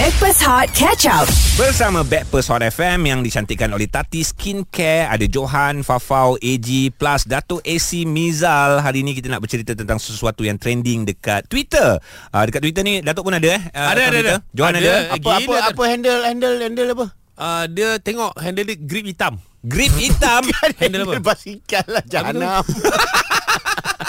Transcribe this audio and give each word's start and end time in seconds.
Backpass 0.00 0.40
Hot 0.40 0.72
Catch 0.72 1.04
Up. 1.04 1.28
Bersama 1.60 2.00
Backpers 2.00 2.48
Hot 2.48 2.64
FM 2.64 3.04
yang 3.04 3.20
dicantikkan 3.20 3.68
oleh 3.68 3.84
Tati 3.84 4.24
Skincare 4.24 5.04
Ada 5.04 5.28
Johan, 5.28 5.84
Fafau, 5.84 6.40
AG 6.40 6.64
plus 6.96 7.28
Dato' 7.28 7.60
AC 7.60 8.08
Mizal 8.08 8.80
Hari 8.80 9.04
ini 9.04 9.12
kita 9.12 9.28
nak 9.28 9.44
bercerita 9.44 9.76
tentang 9.76 10.00
sesuatu 10.00 10.40
yang 10.40 10.56
trending 10.56 11.04
dekat 11.04 11.44
Twitter 11.52 12.00
uh, 12.32 12.42
Dekat 12.48 12.64
Twitter 12.64 12.80
ni 12.80 13.04
Dato' 13.04 13.20
pun 13.20 13.36
ada 13.36 13.44
eh 13.44 13.60
uh, 13.76 13.92
Ada, 13.92 14.00
ada, 14.00 14.08
Twitter? 14.08 14.36
ada. 14.40 14.56
Johan 14.56 14.72
ada, 14.72 14.80
Ada. 14.80 14.88
ada. 14.88 15.04
Apa 15.04 15.20
Gila 15.20 15.36
apa 15.36 15.52
tak- 15.52 15.68
apa 15.68 15.82
handle 15.84 16.20
handle 16.24 16.56
handle 16.56 16.88
apa? 16.96 17.06
Uh, 17.36 17.64
dia 17.68 17.88
tengok 18.00 18.32
handle 18.40 18.64
dia 18.64 18.76
grip 18.80 19.04
hitam. 19.04 19.36
Grip 19.60 19.92
hitam 20.00 20.48
Handle 20.80 21.04
apa? 21.04 21.20
basikal 21.20 21.84
lah 21.84 22.04
jahanam. 22.08 22.64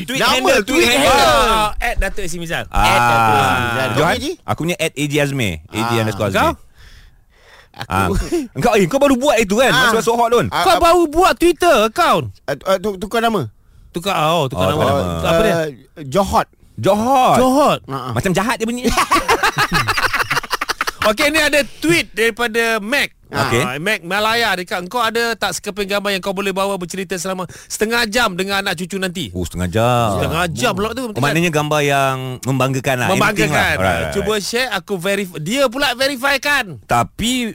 Tweet 0.00 0.18
Nama, 0.18 0.30
handle 0.32 0.60
tweet 0.62 0.86
handle. 0.86 1.10
handle 1.10 1.50
Uh, 1.50 1.70
at 1.80 1.94
Dato' 1.98 2.22
AC 2.22 2.34
Mizal. 2.36 2.64
At 2.64 2.70
Dato' 2.70 3.10
AC 3.10 3.34
Ah, 3.34 3.58
Mizal. 3.60 3.88
Johan, 3.90 3.96
Kau, 3.96 4.06
AG? 4.14 4.26
aku 4.44 4.58
punya 4.62 4.76
at 4.78 4.92
AG 4.94 5.12
Azmi 5.16 5.50
AG 5.66 5.80
Ah. 5.90 6.00
underscore 6.00 6.28
Azmi 6.28 6.38
Kau? 6.38 6.52
Ah. 7.80 8.06
Aku 8.06 8.14
Engkau 8.52 8.72
eh, 8.74 8.84
kau 8.84 8.98
baru 8.98 9.14
buat 9.14 9.36
itu 9.36 9.54
kan 9.54 9.70
Ah. 9.70 9.80
Masa 9.88 9.98
masuk 9.98 10.14
hot 10.14 10.28
Don 10.28 10.46
Ah, 10.48 10.62
Kau 10.62 10.72
ah, 10.72 10.80
baru 10.80 11.02
buat 11.06 11.34
Twitter 11.34 11.76
account. 11.84 12.24
uh, 12.44 12.54
uh, 12.66 12.76
tu- 12.76 12.98
tukar 12.98 13.20
nama. 13.20 13.46
Tukar 13.90 14.14
oh, 14.30 14.46
tukar 14.46 14.66
Oh, 14.66 14.70
nama. 14.72 14.82
nama. 14.84 15.02
Apa 15.24 15.40
dia? 15.40 15.54
Uh, 15.54 15.68
Johot. 16.04 16.46
Johot 16.76 17.36
Johot. 17.36 17.80
Ah, 17.86 17.94
ah. 17.94 18.12
Macam 18.12 18.30
jahat 18.30 18.56
dia 18.56 18.64
bunyi 18.64 18.86
Okey, 21.02 21.28
ni 21.28 21.38
ada 21.38 21.60
tweet 21.80 22.12
daripada 22.12 22.76
Mac. 22.78 23.16
Okey. 23.30 23.62
Ah, 23.62 23.78
Mac 23.78 24.02
Malaya 24.02 24.50
dekat 24.52 24.82
kau 24.86 24.98
ada 24.98 25.32
tak 25.32 25.52
sekeping 25.52 25.86
gambar 25.88 26.10
yang 26.10 26.20
kau 26.20 26.30
boleh 26.30 26.50
bawa 26.50 26.74
bercerita 26.74 27.14
selama 27.14 27.46
setengah 27.64 28.02
jam 28.04 28.34
dengan 28.34 28.60
anak 28.60 28.74
cucu 28.76 28.96
nanti? 28.96 29.30
Oh 29.30 29.42
setengah 29.42 29.68
jam 29.68 30.08
Setengah 30.16 30.44
jam 30.50 30.72
pula 30.72 30.90
tu. 30.90 31.04
Oh, 31.06 31.16
Maknanya 31.16 31.48
gambar 31.48 31.80
yang 31.80 32.16
membanggakan 32.40 32.96
lah 32.96 33.08
membanggakan. 33.08 33.48
lah. 33.48 33.62
Alright, 33.72 33.78
alright, 33.78 34.12
Cuba 34.12 34.26
alright. 34.32 34.42
share 34.42 34.70
aku 34.70 34.94
verify. 34.96 35.38
Dia 35.38 35.62
pula 35.66 35.94
verify 35.94 36.36
kan. 36.36 36.82
Tapi 36.82 37.54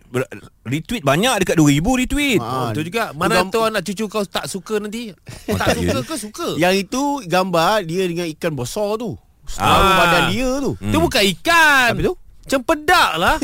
retweet 0.63 1.01
banyak 1.01 1.35
dekat 1.39 1.55
2000 1.55 1.83
retweet. 1.97 2.39
Ah, 2.39 2.47
Oh, 2.47 2.67
tu 2.71 2.81
juga. 2.81 3.11
Mana 3.11 3.35
gam- 3.37 3.51
tu 3.51 3.59
anak 3.59 3.83
cucu 3.83 4.05
kau 4.07 4.23
tak 4.23 4.47
suka 4.47 4.79
nanti? 4.79 5.11
Oh, 5.45 5.53
tak 5.53 5.75
tak 5.75 5.77
suka 5.77 5.99
ke 6.01 6.15
suka? 6.17 6.47
Yang 6.55 6.87
itu 6.87 7.03
gambar 7.25 7.83
dia 7.83 8.03
dengan 8.05 8.25
ikan 8.29 8.53
besar 8.53 8.95
tu. 8.95 9.19
Separuh 9.45 9.69
Ah. 9.85 9.97
badan 9.99 10.23
dia 10.31 10.49
tu. 10.57 10.71
Tu 10.73 10.97
bukan 10.97 11.23
ikan. 11.35 11.93
Habis 11.93 12.05
tu? 12.07 12.15
Cempedak 12.45 13.17
lah. 13.17 13.35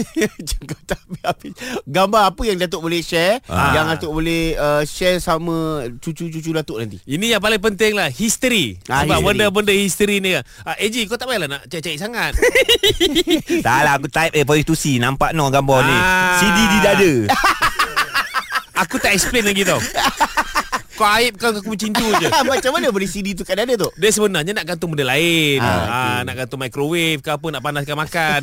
Gambar 1.88 2.22
apa 2.30 2.42
yang 2.44 2.58
Datuk 2.58 2.82
boleh 2.82 3.02
share 3.02 3.42
Ah. 3.46 3.74
Yang 3.74 3.86
Datuk 3.98 4.12
boleh 4.14 4.54
uh, 4.54 4.84
share 4.84 5.18
sama 5.18 5.54
cucu-cucu 5.98 6.52
Datuk 6.52 6.78
nanti 6.78 6.98
Ini 7.04 7.34
yang 7.34 7.42
paling 7.42 7.60
penting 7.60 7.94
lah 7.94 8.08
History 8.08 8.78
Ah, 8.86 9.02
Sebab 9.02 9.18
history. 9.18 9.28
benda-benda 9.28 9.74
history 9.74 10.16
ni 10.18 10.32
ah, 10.34 10.44
AG 10.72 10.96
kau 11.06 11.16
tak 11.16 11.26
payahlah 11.26 11.50
nak 11.50 11.62
cari-cari 11.66 11.98
sangat 11.98 12.32
Tak 13.66 13.78
lah 13.80 13.94
aku 13.96 14.08
type 14.08 14.34
eh 14.34 14.44
prostitusi 14.44 14.98
nampak 14.98 15.34
no 15.34 15.50
gambar 15.50 15.80
ni. 15.82 15.96
Ah. 15.96 16.38
CD 16.38 16.58
di 16.60 16.80
dada. 16.80 17.12
Aku 18.80 18.98
tak 18.98 19.14
explain 19.14 19.44
lagi 19.44 19.62
tau 19.62 19.78
Kau 20.92 21.08
aibkan 21.08 21.52
aku 21.54 21.70
macam 21.70 21.90
tu 21.90 22.06
je 22.14 22.28
Macam 22.52 22.72
mana 22.72 22.88
boleh 22.88 23.06
CD 23.06 23.32
tu 23.32 23.42
kat 23.42 23.56
dada 23.56 23.74
tu 23.74 23.90
Dia 23.96 24.10
sebenarnya 24.10 24.52
nak 24.52 24.66
gantung 24.66 24.90
benda 24.90 25.06
lain 25.06 25.58
Ah, 25.58 25.66
ah, 25.66 25.80
okey. 25.82 26.20
Nak 26.24 26.36
gantung 26.38 26.60
microwave 26.60 27.20
ke 27.20 27.30
apa 27.30 27.48
Nak 27.50 27.62
panaskan 27.62 27.96
makan 27.96 28.40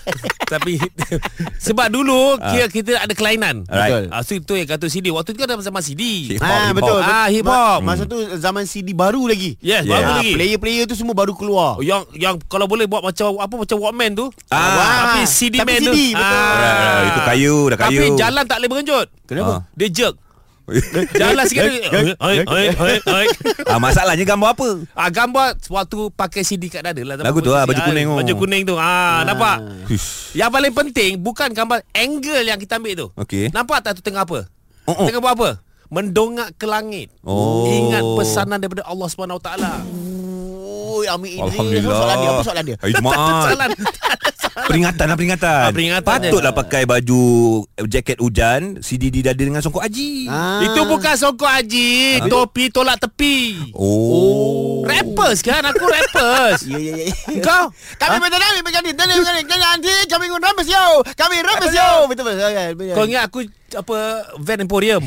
Tapi 0.52 0.78
Sebab 1.66 1.86
dulu 1.88 2.38
Kira 2.40 2.66
kita 2.66 2.96
ada 2.98 3.12
kelainan 3.12 3.66
Alright. 3.66 4.08
ah, 4.08 4.22
So 4.22 4.34
itu 4.34 4.54
yang 4.54 4.68
gantung 4.68 4.88
CD 4.88 5.10
Waktu 5.10 5.32
tu 5.32 5.38
kan 5.38 5.46
dah 5.46 5.58
zaman 5.58 5.80
CD 5.80 6.02
Hip 6.30 6.40
hop, 6.40 6.48
Ah 6.48 6.62
hip 6.62 6.70
hop. 6.70 6.76
betul. 6.78 7.00
Ah, 7.00 7.08
Bet- 7.20 7.32
hip 7.32 7.46
hop. 7.46 7.78
Ma- 7.80 7.86
Masa 7.88 8.04
tu 8.04 8.18
zaman 8.36 8.62
CD 8.62 8.92
baru 8.92 9.24
lagi. 9.24 9.56
Yes 9.58 9.80
Yeah. 9.80 9.94
baru 9.94 10.04
Ah, 10.04 10.16
lagi 10.16 10.30
player-player 10.32 10.84
tu 10.84 10.94
semua 10.94 11.12
baru 11.12 11.32
keluar. 11.32 11.76
Oh, 11.76 11.82
yang 11.82 12.02
yang 12.12 12.36
kalau 12.44 12.66
boleh 12.66 12.84
buat 12.84 13.00
macam 13.00 13.36
apa 13.36 13.54
macam 13.54 13.76
Walkman 13.76 14.12
tu. 14.12 14.26
Ah. 14.48 15.08
tapi 15.08 15.20
CD 15.24 15.54
Tapi 15.56 15.70
man 15.70 15.80
tu. 15.80 15.92
CD, 15.92 15.98
betul. 16.10 16.24
Alright, 16.24 16.76
alright. 16.76 17.08
Itu 17.08 17.20
kayu, 17.24 17.56
dah 17.64 17.78
kayu. 17.78 17.98
Tapi 17.98 18.06
jalan 18.14 18.44
tak 18.44 18.56
boleh 18.58 18.70
berenjut. 18.70 19.06
Kenapa? 19.24 19.52
Ah. 19.52 19.60
Dia 19.72 19.88
jerk. 19.88 20.14
Jalan 21.20 21.44
sikit 21.48 21.64
dia. 21.64 21.88
Oi 22.20 22.36
oi 22.44 22.66
oi 22.76 22.96
oi. 23.00 23.26
ah, 23.64 23.80
masalahnya 23.80 24.24
gambar 24.24 24.52
apa? 24.52 24.68
Ah 24.92 25.08
gambar 25.08 25.56
waktu 25.68 25.98
pakai 26.12 26.42
CD 26.44 26.68
kat 26.68 26.84
dada 26.84 27.00
lah. 27.02 27.16
Lagu 27.20 27.40
tu 27.40 27.48
lah, 27.48 27.64
baju 27.64 27.80
Ah, 27.80 27.86
kuning 27.88 28.04
tu. 28.04 28.16
Baju 28.20 28.32
kuning 28.36 28.62
tu. 28.68 28.74
Ah, 28.76 29.24
nampak? 29.24 29.56
Hush. 29.88 30.36
Yang 30.36 30.50
paling 30.52 30.72
penting 30.76 31.12
bukan 31.16 31.48
gambar 31.56 31.80
angle 31.96 32.44
yang 32.44 32.60
kita 32.60 32.76
ambil 32.76 32.94
tu. 32.94 33.06
Okey. 33.16 33.48
Nampak 33.50 33.80
tak 33.80 33.96
tu 33.96 34.02
tengah 34.04 34.28
apa? 34.28 34.44
Oh, 34.84 34.92
oh. 34.92 35.06
Tengah 35.08 35.20
buat 35.24 35.34
apa? 35.36 35.50
Mendongak 35.88 36.52
ke 36.60 36.68
langit. 36.68 37.08
Oh. 37.24 37.64
Ingat 37.64 38.04
pesanan 38.20 38.60
daripada 38.60 38.84
Allah 38.84 39.08
Subhanahu 39.08 39.40
Oh, 40.88 41.04
Amin 41.04 41.36
Idris. 41.36 41.52
Alhamdulillah. 41.52 41.84
Apa 41.84 42.00
soalan 42.00 42.16
dia? 42.16 42.30
Apa 42.32 42.42
soalan 42.42 42.64
dia? 42.64 42.76
Hari 42.80 42.92
Jumaat. 42.96 43.44
Salah. 43.48 43.68
Peringatan 44.68 45.06
lah 45.06 45.16
peringatan. 45.16 45.62
Ah, 45.70 45.72
peringatan 45.72 46.02
Patutlah 46.02 46.50
pakai 46.50 46.82
baju 46.82 47.22
eh, 47.78 47.86
jaket 47.86 48.18
hujan, 48.18 48.82
CD 48.82 49.12
di 49.12 49.22
dada 49.22 49.38
dengan 49.38 49.62
songkok 49.62 49.86
haji. 49.86 50.26
Ah. 50.26 50.66
Itu 50.66 50.82
bukan 50.82 51.14
songkok 51.14 51.46
haji, 51.46 52.22
topi 52.26 52.72
tolak 52.74 52.98
tepi. 52.98 53.70
Oh. 53.76 54.82
Rappers 54.88 55.44
kan 55.44 55.60
Aku 55.68 55.84
rappers 55.84 56.64
Ya, 56.70 56.78
ya, 56.80 56.94
ya. 57.12 57.42
Kau 57.44 57.68
Kami 58.00 58.16
betul 58.24 58.40
kami 58.40 58.58
berganti. 58.64 58.90
Kami 58.96 59.12
berganti. 59.20 59.42
Kami 59.44 59.62
nanti 59.62 59.92
kami 60.08 60.24
rampes 60.32 60.66
yo. 60.66 60.84
Kami 61.12 61.34
rampes 61.44 61.72
yo. 61.76 61.88
Betul 62.08 62.24
betul. 62.32 62.48
Betul. 62.72 62.94
Kau 62.96 63.04
ingat 63.04 63.22
aku 63.28 63.38
Apa 63.76 64.24
Van 64.40 64.58
Emporium 64.64 65.04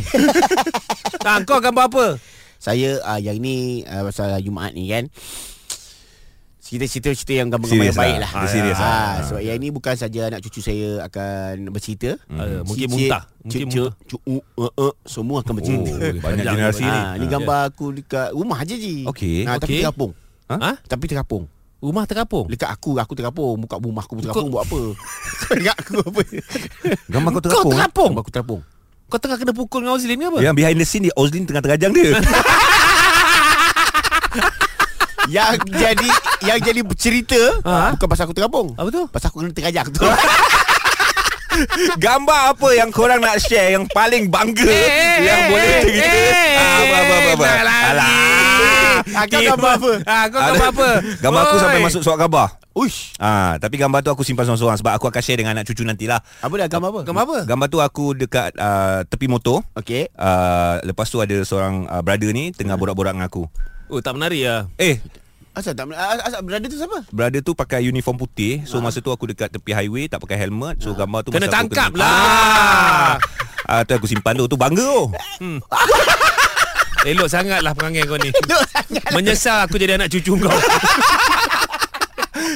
nah, 1.25 1.41
Kau 1.41 1.57
gambar 1.57 1.89
apa 1.89 2.05
Saya 2.61 3.01
uh, 3.01 3.17
yang 3.17 3.41
ni 3.41 3.81
uh, 3.89 4.05
pasal 4.05 4.37
Jumaat 4.45 4.77
ni 4.77 4.85
kan. 4.85 5.09
Cerita-cerita 6.71 7.35
yang 7.35 7.51
gambar-gambar 7.51 7.83
Serius 7.83 7.91
yang 7.91 7.99
baik 7.99 8.15
lah. 8.15 8.31
lah. 8.31 8.41
Dia 8.41 8.49
serius 8.49 8.77
Ah, 8.77 8.87
lah. 8.87 9.11
Sebab 9.27 9.41
yang 9.43 9.57
ni 9.59 9.69
bukan 9.69 9.93
saja 9.93 10.21
anak 10.25 10.39
cucu 10.39 10.59
saya 10.63 10.89
akan 11.03 11.67
bercerita. 11.67 12.15
Ah, 12.31 12.63
mungkin 12.63 12.87
Cicit, 12.87 13.11
muntah. 13.11 13.23
Mungkin 13.43 13.65
muntah. 13.67 13.91
uh, 13.91 14.43
uh, 14.55 14.71
uh, 14.79 14.93
semua 15.03 15.43
akan 15.43 15.53
bercerita. 15.53 15.91
Oh, 15.91 16.15
banyak 16.21 16.45
generasi 16.47 16.81
ni. 16.81 16.87
ni. 16.87 16.95
Ah, 16.95 17.11
ni 17.13 17.25
gambar 17.27 17.59
aku 17.67 17.85
dekat 17.91 18.31
rumah 18.31 18.63
je 18.63 18.75
ji. 18.77 18.95
Okey. 19.03 19.43
Ah, 19.43 19.59
tapi 19.59 19.67
Okey. 19.67 19.79
terkapung. 19.83 20.11
Ha? 20.47 20.55
Ha? 20.55 20.71
Tapi 20.81 21.03
terkapung. 21.05 21.43
Rumah 21.81 22.05
terkapung 22.05 22.45
Dekat 22.45 22.69
aku 22.69 22.95
aku 22.95 23.13
terkapung. 23.13 23.57
Buka 23.57 23.75
rumah 23.75 24.05
aku 24.05 24.21
terkapung 24.21 24.47
buat 24.47 24.63
apa? 24.63 24.79
Kau 25.41 25.53
ingat 25.57 25.75
aku 25.75 25.93
apa? 25.99 26.21
Gambar 27.09 27.29
kau 27.29 27.33
Kau 27.33 27.43
terapung. 27.43 27.71
terkapung 27.73 28.07
Gambar 28.07 28.21
aku 28.21 28.31
terkapung. 28.31 28.61
Kau 29.11 29.19
tengah 29.19 29.35
kena 29.35 29.51
pukul 29.51 29.83
dengan 29.83 29.99
Ozlin 29.99 30.15
ni 30.15 30.23
apa 30.23 30.39
Yang 30.39 30.55
behind 30.55 30.77
the 30.77 30.85
scene 30.85 31.03
dia 31.03 31.13
Ozlin 31.19 31.43
tengah 31.43 31.59
terajang 31.59 31.91
dia. 31.91 32.15
yang 35.31 35.55
jadi 35.65 36.09
yang 36.43 36.59
jadi 36.59 36.81
cerita 36.93 37.39
Ha? 37.63 37.95
bukan 37.95 38.07
pasal 38.07 38.27
aku 38.27 38.35
terkapung. 38.35 38.75
Apa 38.75 38.89
tu 38.89 39.01
Pasal 39.07 39.31
aku 39.31 39.37
kena 39.39 39.51
terkajak 39.51 39.85
tu. 39.89 40.03
Gambar 41.97 42.55
apa 42.55 42.67
yang 42.71 42.89
korang 42.89 43.19
nak 43.19 43.37
share 43.37 43.75
yang 43.75 43.85
paling 43.85 44.27
bangga 44.27 44.63
Eh, 44.63 45.19
yang 45.19 45.37
eh, 45.37 45.47
boleh 45.47 45.67
eh, 45.67 45.81
cerita? 45.83 46.07
eh, 46.07 46.53
Ah, 46.53 46.77
apa 46.79 46.95
apa 46.95 47.13
apa. 47.13 47.29
apa. 47.29 47.43
dah 47.43 47.61
lagi. 47.61 47.85
Alah. 47.85 48.95
Ah, 49.11 49.25
kau 49.25 49.41
gambar 49.41 49.71
apa? 49.73 49.91
Ah, 50.05 50.25
kau 50.25 50.39
gambar 50.41 50.67
apa 50.71 50.89
Gambar 51.19 51.41
aku 51.43 51.53
Oi. 51.53 51.61
sampai 51.61 51.79
masuk 51.81 52.01
surat 52.01 52.17
khabar. 52.17 52.47
Uish. 52.71 52.99
Ah, 53.17 53.59
tapi 53.59 53.75
gambar 53.75 53.99
tu 53.99 54.09
aku 54.09 54.23
simpan 54.23 54.47
seorang-seorang 54.47 54.79
sebab 54.79 54.93
aku 54.95 55.05
akan 55.05 55.21
share 55.21 55.37
dengan 55.37 55.53
anak 55.53 55.67
cucu 55.67 55.83
nantilah. 55.83 56.23
Apa 56.39 56.53
dah 56.55 56.67
gambar 56.69 56.89
apa? 56.89 57.01
Gambar 57.03 57.23
apa 57.25 57.37
Gambar 57.43 57.67
tu 57.67 57.77
aku 57.79 58.05
dekat 58.15 58.55
uh, 58.55 59.03
tepi 59.03 59.27
motor. 59.27 59.59
Okey. 59.75 60.07
Uh, 60.13 60.79
lepas 60.83 61.05
tu 61.05 61.19
ada 61.19 61.35
seorang 61.41 61.83
uh, 61.85 61.99
brother 61.99 62.31
ni 62.31 62.49
tengah 62.49 62.73
borak-borak 62.73 63.11
dengan 63.11 63.27
aku. 63.27 63.43
Oh 63.91 63.99
tak 63.99 64.15
menarik 64.15 64.39
lah 64.41 64.61
Eh, 64.77 65.03
Asal 65.51 65.75
tak 65.75 65.84
asal, 65.89 66.19
asal 66.23 66.39
berada 66.41 66.63
tu 66.63 66.75
siapa? 66.75 67.03
brother 67.12 67.41
tu 67.41 67.51
pakai 67.51 67.84
uniform 67.84 68.16
putih. 68.17 68.63
So 68.63 68.79
masa 68.79 68.97
tu 68.97 69.12
aku 69.12 69.28
dekat 69.28 69.51
tepi 69.51 69.72
highway 69.72 70.07
tak 70.07 70.19
pakai 70.19 70.39
helmet. 70.39 70.79
So 70.79 70.94
gambar 70.94 71.22
tu 71.22 71.29
Kena 71.29 71.44
masa 71.44 71.51
aku 71.51 71.56
tangkap 71.67 71.89
kena- 71.89 72.00
lah 72.00 73.16
Ah, 73.63 73.84
tu 73.84 73.91
aku 73.94 74.07
simpan 74.07 74.34
tu. 74.34 74.47
Tu 74.47 74.56
bangga 74.56 74.79
tu. 74.79 75.06
Elok 77.01 77.28
sangat 77.28 77.59
lah 77.59 77.73
perangai 77.73 78.06
kau 78.06 78.13
ni 78.13 78.29
Menyesal 79.09 79.66
aku 79.66 79.75
jadi 79.75 79.97
anak 79.97 80.06
cucu 80.07 80.38
kau 80.38 80.53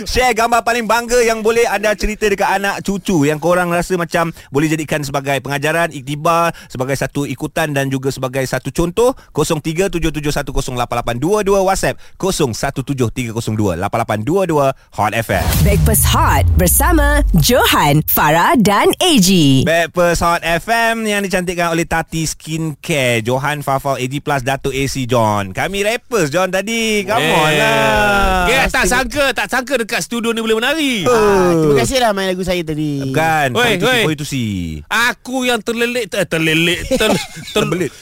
Share 0.04 0.36
gambar 0.36 0.68
paling 0.68 0.84
bangga 0.84 1.24
yang 1.24 1.40
boleh 1.40 1.64
anda 1.72 1.96
cerita 1.96 2.28
dekat 2.28 2.60
anak 2.60 2.84
cucu 2.84 3.24
yang 3.24 3.40
korang 3.40 3.72
rasa 3.72 3.96
macam 3.96 4.36
boleh 4.52 4.68
jadikan 4.68 5.00
sebagai 5.00 5.40
pengajaran, 5.40 5.96
iktibar, 5.96 6.52
sebagai 6.68 7.00
satu 7.00 7.24
ikutan 7.24 7.72
dan 7.72 7.88
juga 7.88 8.12
sebagai 8.12 8.44
satu 8.44 8.76
contoh 8.76 9.16
0377108822 9.32 11.64
WhatsApp 11.64 11.96
0173028822 12.20 14.76
Hot 15.00 15.14
FM. 15.16 15.46
Backpass 15.64 16.04
Hot 16.12 16.44
bersama 16.60 17.24
Johan, 17.40 18.04
Farah 18.04 18.60
dan 18.60 18.92
AG. 19.00 19.64
Backpers 19.64 20.20
Hot 20.20 20.44
FM 20.44 21.08
yang 21.08 21.24
dicantikkan 21.24 21.72
oleh 21.72 21.88
Tati 21.88 22.28
Skincare. 22.28 23.24
Johan 23.24 23.64
Fafau 23.64 23.96
AG 23.96 24.12
Plus 24.20 24.44
Dato' 24.44 24.76
AC 24.76 25.08
John. 25.08 25.56
Kami 25.56 25.88
rappers 25.88 26.28
John 26.28 26.52
tadi. 26.52 27.08
Come 27.08 27.32
on 27.32 27.52
lah. 27.56 28.44
Yeah, 28.50 28.66
tak 28.68 28.90
sangka 28.90 29.32
Tak 29.32 29.48
sangka 29.48 29.85
dekat 29.86 30.02
studio 30.02 30.34
ni 30.34 30.42
boleh 30.42 30.58
menari 30.58 31.06
Ah, 31.06 31.54
terima 31.54 31.76
kasih 31.80 31.98
lah 32.02 32.12
main 32.12 32.34
lagu 32.34 32.42
saya 32.42 32.66
tadi. 32.66 33.06
Bukan 33.06 33.54
Oi, 33.54 33.78
oi. 33.78 34.02
Prostitusi 34.04 34.46
Aku 34.90 35.46
yang 35.46 35.62
terlelik 35.62 36.10
eh, 36.12 36.26
Terlelik 36.26 36.80
ter, 36.90 37.10
ter, 37.54 37.62
Terbelit. 37.62 37.94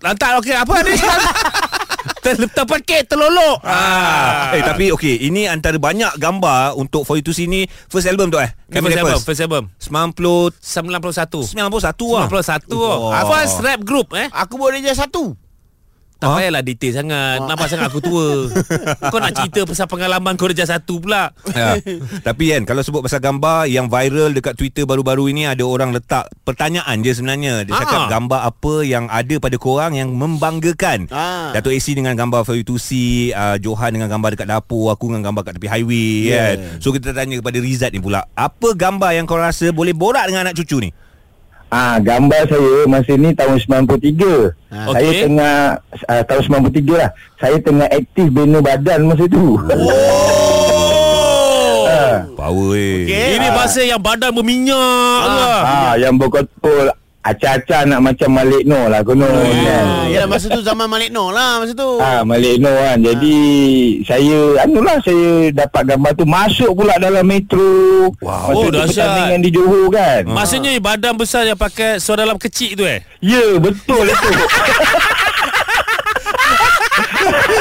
Lantak 0.00 0.38
okey 0.40 0.54
apa 0.54 0.74
ni 0.84 0.94
ter, 2.24 2.36
terpekik 2.48 3.04
terlolok. 3.04 3.60
Ah. 3.64 4.56
Eh 4.56 4.64
tapi 4.64 4.88
okey, 4.96 5.28
ini 5.28 5.44
antara 5.44 5.76
banyak 5.76 6.16
gambar 6.16 6.72
untuk 6.76 7.04
For 7.04 7.20
You 7.20 7.24
To 7.24 7.32
See 7.36 7.44
ni 7.44 7.68
first 7.88 8.08
album 8.08 8.32
tu 8.32 8.40
eh. 8.40 8.48
First 8.72 8.96
album, 8.96 9.20
first 9.20 9.42
album. 9.44 9.62
90 9.76 10.56
91. 10.60 11.52
91 11.52 12.16
lah. 12.16 12.26
91 12.28 12.72
Oh. 12.72 13.12
oh. 13.12 13.28
First 13.28 13.60
rap 13.60 13.80
group 13.84 14.12
eh. 14.16 14.28
Aku 14.32 14.56
buat 14.56 14.72
dia 14.76 14.96
satu. 14.96 15.36
Tak 16.14 16.30
Ha? 16.30 16.36
payahlah 16.38 16.62
detail 16.62 16.92
sangat. 16.94 17.38
Nampak 17.42 17.66
sangat 17.66 17.86
aku 17.90 18.00
tua. 18.00 18.48
kau 19.12 19.18
nak 19.18 19.34
cerita 19.34 19.66
pasal 19.66 19.86
pengalaman 19.86 20.34
kau 20.34 20.46
darjah 20.46 20.68
satu 20.68 20.96
pula. 20.96 21.34
Ya. 21.50 21.76
Tapi 22.22 22.54
kan 22.54 22.62
kalau 22.64 22.80
sebut 22.80 23.02
pasal 23.02 23.18
gambar 23.18 23.66
yang 23.66 23.86
viral 23.86 24.30
dekat 24.30 24.54
Twitter 24.54 24.84
baru-baru 24.84 25.28
ini 25.28 25.44
ada 25.44 25.60
orang 25.62 25.90
letak 25.90 26.30
pertanyaan 26.42 27.02
je 27.02 27.12
sebenarnya. 27.12 27.62
Dia 27.62 27.74
cakap 27.76 28.00
Ah. 28.00 28.10
gambar 28.10 28.40
apa 28.46 28.74
yang 28.82 29.04
ada 29.06 29.34
pada 29.36 29.56
korang 29.56 29.92
yang 29.92 30.14
membanggakan. 30.14 31.10
Ah. 31.10 31.50
Dato' 31.50 31.68
AC 31.68 31.92
dengan 31.92 32.14
gambar 32.14 32.40
to 32.62 32.76
see, 32.76 33.28
uh, 33.30 33.58
Johan 33.58 33.92
dengan 33.92 34.08
gambar 34.08 34.32
dekat 34.32 34.48
dapur, 34.48 34.88
aku 34.88 35.10
dengan 35.10 35.28
gambar 35.28 35.42
kat 35.44 35.52
tepi 35.58 35.68
highway 35.68 36.10
Yeah. 36.24 36.48
kan. 36.56 36.56
So 36.80 36.88
kita 36.90 37.12
tanya 37.12 37.36
kepada 37.36 37.58
Rizat 37.58 37.90
ni 37.90 38.00
pula, 38.00 38.24
apa 38.32 38.68
gambar 38.72 39.12
yang 39.12 39.26
kau 39.26 39.36
rasa 39.36 39.68
boleh 39.70 39.92
borak 39.92 40.24
dengan 40.24 40.48
anak 40.48 40.56
cucu 40.56 40.78
ni? 40.80 40.90
Ah, 41.74 41.98
gambar 41.98 42.46
saya 42.46 42.86
masa 42.86 43.18
ni 43.18 43.34
tahun 43.34 43.58
93. 43.58 44.54
Ah. 44.70 44.94
Saya 44.94 45.10
Okey. 45.10 45.26
tengah 45.26 45.54
uh, 46.06 46.22
tahun 46.22 46.70
93 46.70 47.02
lah. 47.02 47.10
Saya 47.42 47.58
tengah 47.58 47.90
aktif 47.90 48.30
bina 48.30 48.62
badan 48.62 49.10
masa 49.10 49.26
tu. 49.26 49.58
Oh. 49.58 49.82
Power 52.38 52.78
eh. 52.78 53.10
Okey. 53.10 53.26
Ini 53.42 53.48
masa 53.50 53.82
yang 53.82 53.98
badan 53.98 54.30
berminyak 54.30 55.18
tu 55.26 55.34
lah. 55.34 55.62
ah, 55.66 55.92
yang 55.98 56.14
berkotul 56.14 56.94
acah-acah 57.24 57.88
nak 57.88 58.00
macam 58.02 58.28
Malik 58.30 58.62
Noor 58.62 58.86
lah 58.86 59.00
konon 59.00 59.24
kan. 59.26 59.86
Ah, 59.88 60.04
ya 60.06 60.22
masa 60.24 60.46
tu 60.46 60.60
zaman 60.60 60.84
Malik 60.84 61.08
Noor 61.08 61.32
lah 61.32 61.56
masa 61.56 61.72
tu. 61.72 61.96
Ah, 61.96 62.20
Malik 62.20 62.60
Noor 62.60 62.76
kan. 62.76 62.98
Jadi 63.00 63.36
saya 64.04 64.36
anulah 64.60 65.00
saya 65.00 65.28
dapat 65.50 65.82
gambar 65.88 66.12
tu 66.12 66.24
masuk 66.24 66.70
pula 66.74 66.94
dalam 66.96 67.24
metro. 67.24 68.12
Wow. 68.20 68.28
Masa 68.44 68.52
Oh, 68.54 68.62
tu 68.62 68.70
dahsyat. 68.70 68.92
pertandingan 68.92 69.40
di 69.40 69.50
Johor 69.50 69.84
kan. 69.88 70.22
Maksudnya 70.28 70.76
badan 70.78 71.16
besar 71.16 71.42
yang 71.42 71.56
pakai 71.56 71.96
suara 71.96 72.22
dalam 72.22 72.36
kecil 72.36 72.76
tu 72.76 72.84
eh. 72.84 73.00
Ya, 73.18 73.56
betul 73.56 74.04
itu. 74.04 74.30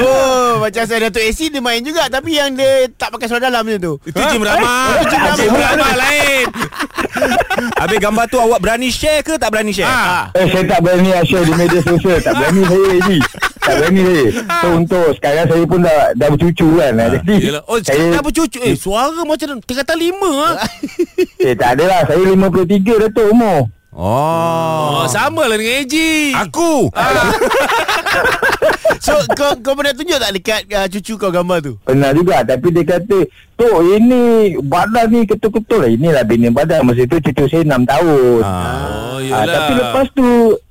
Oh, 0.00 0.60
macam 0.60 0.82
saya 0.84 1.08
Datuk 1.08 1.22
AC 1.22 1.48
dia 1.48 1.58
main 1.58 1.80
juga 1.80 2.06
tapi 2.06 2.36
yang 2.36 2.52
dia 2.52 2.88
tak 2.94 3.10
pakai 3.10 3.26
seluar 3.26 3.42
dalam 3.42 3.62
macam 3.62 3.80
tu. 3.80 3.94
Itu 4.04 4.18
Jim 4.20 4.42
Rama. 4.42 4.74
Jim 5.02 5.18
Rama. 5.18 5.36
Jim 5.36 5.52
Rama 5.52 5.88
lain. 5.96 6.44
Habis 7.80 7.96
gambar 7.96 8.24
tu 8.28 8.36
awak 8.36 8.60
berani 8.60 8.92
share 8.92 9.24
ke 9.24 9.40
tak 9.40 9.48
berani 9.48 9.72
share? 9.72 9.88
Ah. 9.88 10.28
Eh 10.36 10.44
saya 10.52 10.68
tak 10.68 10.84
berani 10.84 11.16
share 11.24 11.48
di 11.48 11.54
media 11.56 11.80
sosial 11.80 12.20
Tak 12.20 12.36
berani 12.36 12.60
saya 12.68 12.84
lagi 12.92 13.18
Tak 13.56 13.74
berani 13.80 14.00
saya 14.04 14.24
So 14.60 14.66
untuk 14.76 15.06
sekarang 15.16 15.46
saya 15.48 15.64
pun 15.64 15.78
dah 15.80 15.98
dah 16.12 16.28
bercucu 16.28 16.68
kan 16.76 16.92
Jadi 17.00 17.36
Yelah. 17.40 17.62
Oh, 17.64 17.80
saya, 17.80 18.04
dah 18.12 18.20
bercucu. 18.20 18.60
Eh, 18.60 18.76
suara 18.76 19.24
macam 19.24 19.64
tingkatan 19.64 19.96
lima 19.96 20.30
ah. 20.44 20.54
Eh 21.40 21.56
tak 21.56 21.80
adalah 21.80 22.04
Saya 22.04 22.20
53 22.20 23.08
Datuk 23.08 23.26
umur 23.32 23.72
Oh. 23.90 25.02
Oh, 25.02 25.06
sama 25.06 25.44
lah 25.44 25.54
dengan 25.54 25.82
AG. 25.82 25.94
Aku. 26.40 26.88
So 29.00 29.16
kau 29.32 29.56
kau 29.56 29.72
pernah 29.72 29.96
tunjuk 29.96 30.18
tak 30.18 30.30
dekat 30.30 30.60
uh, 30.68 30.84
cucu 30.84 31.16
kau 31.16 31.32
gambar 31.32 31.58
tu? 31.62 31.72
Pernah 31.80 32.12
juga 32.12 32.44
Tapi 32.44 32.68
dia 32.68 32.84
kata 32.84 33.18
Tok 33.56 33.80
ini 33.88 34.22
Badan 34.60 35.08
ni 35.08 35.24
ketul-ketul 35.24 35.78
lah 35.80 35.88
Inilah 35.88 36.20
bina 36.20 36.52
badan 36.52 36.84
Masa 36.84 37.08
tu 37.08 37.16
cucu 37.16 37.44
saya 37.48 37.64
6 37.64 37.80
tahun 37.86 38.40
Ah. 38.42 39.16
Oh, 39.16 39.20
Ah. 39.22 39.44
Tapi 39.46 39.72
lepas 39.74 40.06
tu 40.12 40.26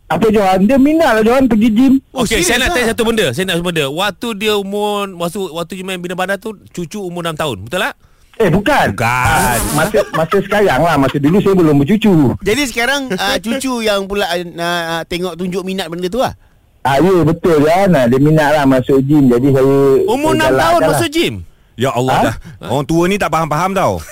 Apa 0.05 0.25
Johan 0.29 0.61
Dia 0.63 0.77
minat 0.77 1.17
lah 1.17 1.23
Johan 1.25 1.49
pergi 1.49 1.69
gym 1.71 1.93
Oh, 2.13 2.21
Okey, 2.21 2.37
serius 2.37 2.47
saya 2.47 2.57
nak 2.59 2.67
lah? 2.67 2.75
tanya 2.75 2.87
satu 2.91 3.03
benda. 3.03 3.25
Saya 3.31 3.43
nak 3.45 3.55
satu 3.55 3.65
benda. 3.65 3.85
Waktu 3.87 4.27
dia 4.35 4.53
umur 4.55 4.93
waktu 5.15 5.39
waktu 5.49 5.71
dia 5.73 5.85
main 5.85 5.97
bina 5.97 6.13
badan 6.13 6.37
tu 6.37 6.49
cucu 6.69 6.99
umur 6.99 7.23
6 7.23 7.33
tahun. 7.35 7.57
Betul 7.63 7.79
tak? 7.81 7.93
Eh 8.39 8.47
bukan 8.47 8.95
Bukan. 8.95 9.57
Masa 9.75 9.99
masa 10.13 10.37
sekarang 10.39 10.79
lah 10.79 10.95
Masa 10.95 11.19
dulu 11.19 11.37
saya 11.37 11.53
belum 11.53 11.75
bercucu 11.77 12.13
Jadi 12.39 12.61
sekarang 12.65 13.11
uh, 13.11 13.35
cucu 13.37 13.83
yang 13.83 14.07
pula 14.07 14.25
uh, 14.25 14.39
uh, 14.39 15.01
tengok 15.03 15.35
tunjuk 15.35 15.59
minat 15.61 15.91
benda 15.91 16.07
tu 16.07 16.17
lah. 16.17 16.31
Ah 16.79 16.95
ya 16.95 17.21
betul 17.21 17.59
Johan 17.59 17.91
ah, 17.91 18.07
Dia 18.07 18.15
minat 18.15 18.49
lah 18.49 18.63
masuk 18.63 19.03
gym 19.03 19.27
Jadi 19.27 19.51
saya 19.51 19.75
Umur 20.07 20.31
6 20.31 20.39
saya 20.39 20.55
tahun 20.55 20.79
lah. 20.79 20.89
masuk 20.89 21.09
gym. 21.11 21.33
Ya 21.75 21.91
Allah 21.91 22.11
Ha? 22.13 22.23
dah. 22.25 22.35
Orang 22.65 22.83
tua 22.85 23.07
ni 23.07 23.15
tak 23.15 23.27
faham-faham 23.29 23.71
tau. 23.71 23.99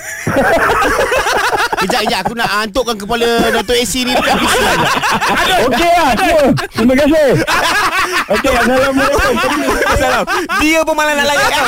Kejap 1.78 2.02
kejap 2.04 2.20
aku 2.24 2.34
nak 2.34 2.50
hantukkan 2.50 2.96
kepala 2.96 3.28
Datuk 3.54 3.76
AC 3.76 4.02
ni 4.02 4.12
dekat 4.12 4.34
PC 4.36 4.56
lah. 4.58 4.78
Okey 5.62 5.92
lah 5.94 6.12
semua 6.16 6.42
Terima 6.74 6.94
kasih 6.96 7.28
Okey 8.34 8.52
Assalamualaikum 8.52 9.34
Salam. 9.96 10.24
Dia 10.58 10.80
pun 10.82 10.96
malah 10.96 11.14
nak 11.14 11.28
layan 11.28 11.48
kau. 11.50 11.68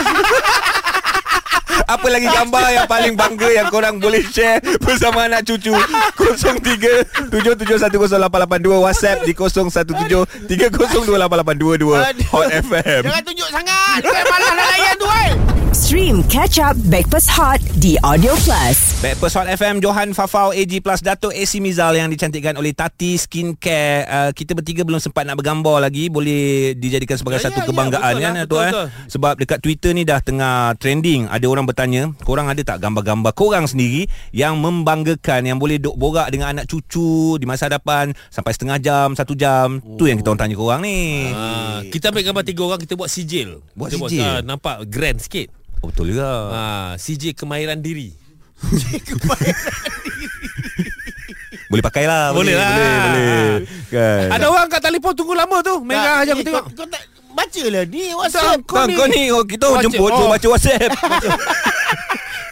Apa 1.89 2.05
lagi 2.05 2.29
gambar 2.29 2.65
yang 2.69 2.85
paling 2.85 3.13
bangga 3.17 3.49
yang 3.49 3.65
korang 3.73 3.97
boleh 3.97 4.21
share 4.29 4.61
bersama 4.77 5.25
anak 5.25 5.41
cucu 5.41 5.73
03 5.73 7.33
77108882 7.33 8.85
WhatsApp 8.85 9.25
di 9.25 9.33
017 9.33 10.45
3028822 10.45 12.29
Hot 12.29 12.45
FM. 12.53 13.01
Jangan 13.09 13.23
tunjuk 13.25 13.49
sangat. 13.49 14.05
Saya 14.05 14.23
malah 14.29 14.53
nak 14.53 14.67
layan. 14.69 14.98
Stream 15.79 16.27
Catch 16.27 16.59
Up 16.59 16.75
Backpass 16.83 17.31
Hot 17.31 17.55
di 17.73 17.95
Audio 18.01 18.35
Plus. 18.37 18.99
Backpast 18.99 19.31
Hot 19.33 19.47
FM 19.47 19.79
Johan 19.79 20.11
Fafau 20.11 20.51
AG 20.51 20.67
Plus 20.77 20.99
Dato' 20.99 21.31
AC 21.31 21.57
Mizal 21.57 21.95
yang 21.95 22.11
dicantikkan 22.11 22.51
oleh 22.53 22.75
Tati 22.75 23.15
Skincare 23.15 24.03
uh, 24.03 24.31
kita 24.35 24.51
bertiga 24.51 24.83
belum 24.83 24.99
sempat 24.99 25.23
nak 25.23 25.39
bergambar 25.39 25.79
lagi 25.79 26.11
boleh 26.11 26.75
dijadikan 26.75 27.15
sebagai 27.15 27.39
Ya, 27.39 27.47
satu 27.47 27.59
ya, 27.59 27.63
ya, 27.63 27.69
kebanggaan 27.71 28.11
betul 28.11 28.19
kan 28.19 28.27
lah, 28.29 28.35
Dato' 28.35 28.49
betul, 28.51 28.59
eh 28.59 28.71
betul. 28.75 28.87
sebab 29.07 29.33
dekat 29.39 29.59
Twitter 29.61 29.91
ni 29.93 30.03
dah 30.03 30.19
tengah 30.19 30.55
trending 30.75 31.21
ada 31.25 31.45
orang 31.47 31.63
bertanya 31.63 32.01
korang 32.19 32.51
ada 32.51 32.59
tak 32.59 32.83
gambar-gambar 32.83 33.31
korang 33.31 33.63
sendiri 33.63 34.03
yang 34.31 34.59
membanggakan 34.59 35.47
yang 35.47 35.55
boleh 35.55 35.79
duk 35.79 35.95
borak 35.95 36.27
dengan 36.27 36.51
anak 36.51 36.67
cucu 36.67 37.39
di 37.39 37.47
masa 37.47 37.71
hadapan 37.71 38.11
sampai 38.27 38.51
setengah 38.51 38.77
jam 38.77 39.07
satu 39.13 39.31
jam 39.31 39.79
tu 39.95 40.11
yang 40.11 40.19
kita 40.19 40.27
orang 40.27 40.41
tanya 40.43 40.55
korang 40.55 40.83
ni 40.83 41.31
Ah, 41.31 41.79
kita 41.87 42.11
ambil 42.11 42.27
gambar 42.27 42.43
tiga 42.43 42.61
orang 42.65 42.81
kita 42.81 42.93
buat 42.93 43.07
sijil. 43.07 43.63
Buat 43.71 43.95
kita 43.95 44.05
sijil? 44.05 44.27
ah, 44.27 44.41
nampak 44.41 44.83
grand 44.85 45.15
sikit. 45.15 45.55
Oh, 45.79 45.87
betul 45.87 46.09
juga 46.09 46.27
Ah, 46.49 46.91
sijil 46.95 47.31
kemahiran 47.31 47.77
diri. 47.77 48.11
boleh 51.69 51.83
pakai 51.83 52.03
lah 52.03 52.33
Boleh 52.33 52.53
lah. 52.53 52.65
boleh, 52.67 52.91
boleh. 52.97 53.47
Kan. 53.87 54.27
Ada 54.31 54.45
orang 54.47 54.67
kat 54.67 54.81
telefon 54.81 55.13
tunggu 55.13 55.33
lama 55.33 55.57
tu. 55.61 55.75
Merah 55.81 56.21
aja 56.21 56.33
aku 56.33 56.41
ni 56.41 56.45
tengok. 56.45 56.63
Kau, 56.65 56.73
kau 56.75 56.87
tak 56.87 57.03
baca 57.29 57.63
lah 57.69 57.83
ni 57.85 58.03
WhatsApp 58.11 58.59
Kau, 58.65 58.83
kau 58.83 59.07
ni 59.07 59.23
oh, 59.29 59.45
kita 59.45 59.65
Baca- 59.69 59.83
jemput 59.85 60.11
oh. 60.11 60.27
baca 60.27 60.47
WhatsApp. 60.49 60.91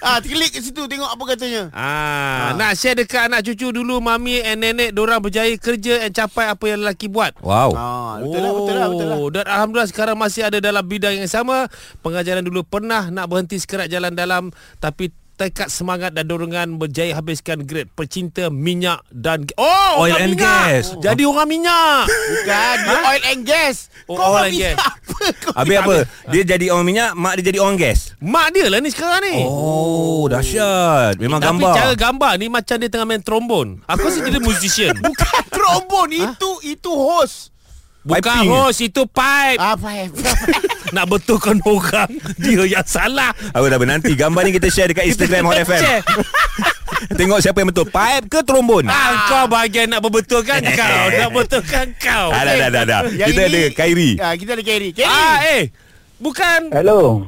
Ah, 0.02 0.22
klik 0.22 0.54
kat 0.54 0.62
situ 0.62 0.86
tengok 0.86 1.10
apa 1.10 1.24
katanya. 1.34 1.74
Ah, 1.74 2.54
nak 2.54 2.78
share 2.78 2.98
dekat 2.98 3.28
anak 3.30 3.42
cucu 3.44 3.74
dulu 3.74 3.98
mami 3.98 4.40
and 4.42 4.62
nenek 4.62 4.94
dorang 4.94 5.20
berjaya 5.20 5.54
kerja 5.58 6.06
and 6.06 6.14
capai 6.14 6.48
apa 6.50 6.64
yang 6.70 6.86
lelaki 6.86 7.10
buat. 7.10 7.34
wow. 7.42 7.70
Ah, 7.74 8.22
betul 8.22 8.40
lah, 8.42 8.52
betul 8.54 8.76
lah, 8.78 8.88
betul 8.94 9.08
lah. 9.10 9.18
Oh, 9.18 9.30
Dan 9.34 9.46
Alhamdulillah 9.50 9.90
sekarang 9.90 10.18
masih 10.18 10.48
ada 10.48 10.62
dalam 10.62 10.86
bidang 10.86 11.18
yang 11.18 11.30
sama. 11.30 11.66
Pengajaran 12.06 12.46
dulu 12.46 12.62
pernah 12.62 13.10
nak 13.10 13.26
berhenti 13.30 13.58
sekerat 13.58 13.90
jalan 13.90 14.14
dalam 14.14 14.54
tapi 14.78 15.10
tekad 15.38 15.70
semangat 15.70 16.12
dan 16.12 16.26
dorongan 16.26 16.76
berjaya 16.76 17.14
habiskan 17.14 17.62
grade 17.62 17.88
percinta 17.90 18.50
minyak 18.50 19.06
dan 19.08 19.46
oh 19.54 20.02
Oil 20.02 20.18
and 20.18 20.34
minyak. 20.34 20.82
gas. 20.82 20.86
Jadi 20.98 21.24
orang 21.24 21.46
minyak. 21.46 22.10
Bukan, 22.10 22.76
dia 22.82 22.98
oil 23.06 23.24
and 23.28 23.42
gas. 23.44 23.78
Oh, 24.04 24.18
Kau 24.18 24.34
oil 24.36 24.50
and 24.50 24.58
gas. 24.58 24.78
apa 24.82 25.26
kau? 25.38 25.54
Habis 25.54 25.76
apa? 25.78 25.96
Dia 26.28 26.44
jadi 26.44 26.66
orang 26.68 26.86
minyak, 26.86 27.10
mak 27.14 27.38
dia 27.38 27.46
jadi 27.48 27.60
orang 27.60 27.78
gas. 27.78 28.18
Mak 28.18 28.48
dia 28.52 28.66
lah 28.66 28.82
ni 28.82 28.90
sekarang 28.90 29.22
ni. 29.24 29.38
Oh, 29.44 30.26
dahsyat. 30.26 31.16
Memang 31.18 31.38
Tapi 31.38 31.54
gambar. 31.56 31.74
cara 31.76 31.94
gambar 31.94 32.32
ni 32.36 32.48
macam 32.50 32.76
dia 32.76 32.90
tengah 32.90 33.06
main 33.06 33.22
trombon. 33.22 33.68
Aku 33.86 34.02
rasa 34.04 34.20
dia 34.20 34.42
musician. 34.42 34.98
Bukan 35.06 35.42
trombon, 35.48 36.10
itu 36.12 36.50
itu 36.66 36.90
host. 36.90 37.54
Bukan 38.08 38.24
Piping. 38.24 38.48
host, 38.50 38.80
itu 38.82 39.04
pipe. 39.04 39.60
Apa 39.60 39.90
eh? 39.94 40.08
Nak 40.96 41.06
betulkan 41.06 41.60
orang 41.62 42.08
Dia 42.40 42.64
yang 42.64 42.88
salah 42.88 43.36
Apa 43.52 43.68
dah 43.68 43.76
nanti 43.78 44.16
gambar 44.16 44.40
ni 44.42 44.56
kita 44.56 44.72
share 44.72 44.88
dekat 44.88 45.04
Instagram 45.06 45.44
Hot 45.46 45.60
FM. 45.60 45.84
Tengok 47.20 47.44
siapa 47.44 47.60
yang 47.60 47.70
betul. 47.70 47.86
Pipe 47.86 48.26
ke 48.28 48.40
trombon? 48.42 48.88
ah, 48.88 49.28
Kau 49.28 49.46
bahagian 49.46 49.86
nak 49.86 50.00
berbetulkan 50.00 50.64
kau 50.80 51.04
Nak 51.12 51.30
betulkan 51.30 51.92
kau 51.98 52.32
Ah, 52.32 52.42
dah, 52.42 52.72
dah, 52.72 52.84
dah, 52.88 53.00
Kita 53.06 53.28
ini- 53.38 53.44
ada 53.46 53.62
Khairi. 53.76 54.12
Ah, 54.18 54.34
kita 54.34 54.56
ada 54.56 54.64
Kairi. 54.64 54.90
Kairi. 54.96 55.06
Ah 55.06 55.38
eh 55.52 55.64
Bukan 56.18 56.72
Hello 56.72 57.28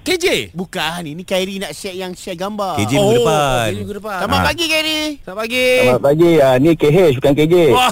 KJ 0.00 0.56
Bukan, 0.56 1.04
ini 1.04 1.22
Kairi 1.22 1.60
nak 1.60 1.76
share 1.76 1.92
yang 1.92 2.16
share 2.16 2.32
gambar. 2.32 2.80
KJ 2.80 2.92
minggu 2.94 3.14
depan. 3.20 3.68
KJ 3.68 3.76
minggu 3.76 3.94
depan 4.00 4.16
Selamat 4.18 4.38
Ah. 4.40 4.46
pagi 4.48 4.64
Kairi. 4.66 5.00
Selamat 5.20 5.38
pagi 5.38 5.66
Selamat 5.76 6.02
pagi 6.02 6.30
ah, 6.40 6.54
Ni 6.56 6.70
KH 6.72 6.98
bukan 7.20 7.32
KJ 7.36 7.54
Wah. 7.70 7.90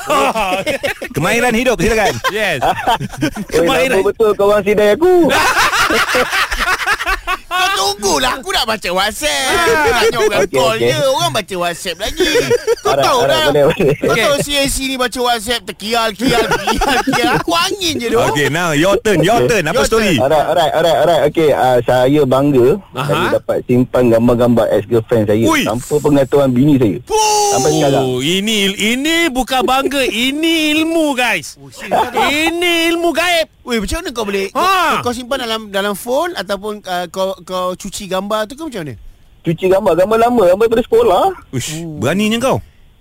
Kemahiran 1.15 1.53
hidup 1.53 1.77
silakan. 1.77 2.15
Yes 2.31 2.61
Oi, 2.65 3.53
Kemahiran 3.55 4.01
betul 4.03 4.31
kau 4.33 4.49
orang 4.49 4.65
sidai 4.65 4.97
aku 4.97 5.29
Tunggulah 7.79 8.33
aku 8.37 8.51
nak 8.51 8.67
baca 8.67 8.89
WhatsApp. 8.91 9.55
Tanya 9.89 10.19
orang 10.19 10.43
Okey, 10.43 10.53
call 10.53 10.75
okey. 10.75 10.91
je. 10.91 10.99
Orang 11.09 11.31
baca 11.31 11.55
WhatsApp 11.57 11.97
lagi. 12.01 12.31
Kau 12.85 12.95
tahu 12.95 13.19
alright, 13.21 13.39
dah. 13.39 13.47
boleh, 13.49 13.65
boleh. 13.69 13.93
Kau 13.95 14.11
Okey. 14.11 14.25
tahu 14.25 14.37
CAC 14.43 14.77
ni 14.83 14.97
baca 14.97 15.19
WhatsApp 15.23 15.63
terkial, 15.65 16.09
kial, 16.13 16.45
kial, 16.45 16.99
kial. 17.07 17.29
Aku 17.39 17.53
angin 17.55 17.95
je 17.97 18.07
tu. 18.09 18.19
Okay 18.19 18.49
now 18.49 18.75
your 18.75 18.99
turn 18.99 19.21
Your 19.21 19.47
turn 19.47 19.63
Apa 19.63 19.77
Your 19.77 19.87
story 19.87 20.19
Alright, 20.19 20.43
alright, 20.45 20.73
alright, 20.73 20.99
alright. 20.99 21.23
Okay, 21.29 21.51
uh, 21.51 21.79
saya 21.81 22.21
bangga 22.25 22.67
Aha. 22.93 23.07
saya 23.07 23.27
dapat 23.37 23.57
simpan 23.65 24.11
gambar-gambar 24.11 24.67
ex-girlfriend 24.73 25.25
saya 25.25 25.45
Ui. 25.45 25.63
tanpa 25.63 25.95
pengetahuan 25.97 26.51
bini 26.51 26.75
saya. 26.77 26.99
Sampai 27.49 27.71
sekarang. 27.73 28.05
Oh, 28.05 28.19
ini 28.19 28.57
ini 28.75 29.17
bukan 29.29 29.63
bangga, 29.63 30.03
ini 30.03 30.75
ilmu 30.75 31.15
guys. 31.15 31.55
Ini 32.19 32.93
ilmu 32.93 33.11
gaib. 33.11 33.47
Weh, 33.63 33.79
macam 33.79 34.01
mana 34.01 34.09
kau 34.11 34.25
boleh 34.25 34.49
Ha. 34.49 34.65
kau, 34.99 35.05
kau 35.05 35.13
simpan 35.13 35.39
dalam 35.39 35.69
dalam 35.69 35.93
phone 35.93 36.33
ataupun 36.33 36.81
uh, 36.83 37.05
kau 37.09 37.37
kau 37.43 37.68
cuci 37.73 38.05
gambar 38.07 38.45
tu 38.45 38.55
ke 38.55 38.63
macam 38.63 38.83
mana? 38.85 38.95
Cuci 39.41 39.65
gambar, 39.67 39.93
gambar 39.97 40.19
lama, 40.21 40.43
gambar 40.47 40.65
daripada 40.65 40.85
sekolah. 40.85 41.25
Uish, 41.51 41.73
Beraninya 41.97 42.39
kau 42.39 42.59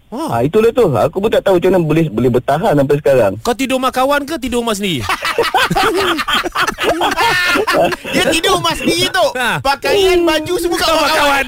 Ha, 0.08 0.40
itulah 0.40 0.72
tu. 0.72 0.88
Aku 0.88 1.20
pun 1.20 1.28
tak 1.28 1.44
tahu 1.44 1.60
macam 1.60 1.68
mana 1.68 1.84
boleh 1.84 2.06
boleh 2.08 2.32
bertahan 2.32 2.72
sampai 2.72 2.96
sekarang. 2.96 3.36
Kau 3.44 3.52
tidur 3.52 3.76
rumah 3.76 3.92
kawan 3.92 4.24
ke 4.24 4.40
tidur 4.40 4.64
rumah 4.64 4.72
sendiri? 4.72 5.04
Dia 8.08 8.24
tidur 8.32 8.56
rumah 8.56 8.72
sendiri 8.72 9.12
tu. 9.12 9.28
Ha. 9.36 9.60
Pakaian 9.60 10.24
baju 10.24 10.54
semua 10.56 10.78
kat 10.80 10.88
rumah 10.88 11.12
kawan. 11.12 11.46